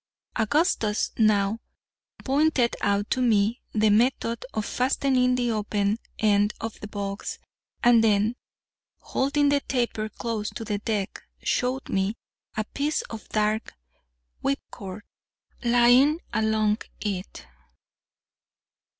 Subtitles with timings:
[0.35, 1.59] Augustus now
[2.25, 7.37] pointed out to me the method of fastening the open end of the box,
[7.83, 8.35] and then,
[8.97, 12.15] holding the taper close to the deck, showed me
[12.57, 13.75] a piece of dark
[14.41, 15.03] whipcord
[15.63, 17.45] lying along it.